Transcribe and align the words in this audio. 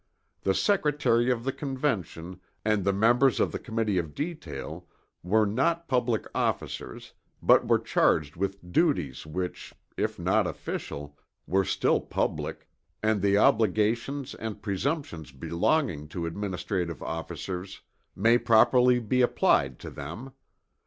The 0.41 0.55
Secretary 0.55 1.29
of 1.29 1.43
the 1.43 1.51
Convention 1.51 2.39
and 2.65 2.83
the 2.83 2.91
members 2.91 3.39
of 3.39 3.51
the 3.51 3.59
Committee 3.59 3.99
of 3.99 4.15
Detail 4.15 4.87
were 5.21 5.45
not 5.45 5.87
public 5.87 6.25
officers 6.33 7.13
but 7.39 7.67
were 7.67 7.77
charged 7.77 8.35
with 8.35 8.71
duties 8.71 9.27
which, 9.27 9.75
if 9.97 10.17
not 10.17 10.47
official, 10.47 11.19
were 11.45 11.63
still 11.63 11.99
public, 12.01 12.67
and 13.03 13.21
the 13.21 13.37
obligations 13.37 14.33
and 14.33 14.59
presumptions 14.63 15.31
belonging 15.31 16.07
to 16.07 16.25
administrative 16.25 17.03
officers 17.03 17.81
may 18.15 18.39
properly 18.39 18.97
be 18.97 19.21
applied 19.21 19.77
to 19.77 19.91
them. 19.91 20.31